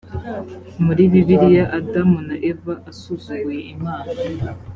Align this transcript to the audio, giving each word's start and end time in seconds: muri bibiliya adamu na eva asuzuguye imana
muri 0.83 1.03
bibiliya 1.11 1.65
adamu 1.77 2.17
na 2.27 2.35
eva 2.51 2.73
asuzuguye 2.91 3.61
imana 3.75 4.13